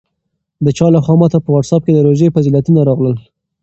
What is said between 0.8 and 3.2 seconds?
لخوا ماته په واټساپ کې د روژې فضیلتونه راغلل.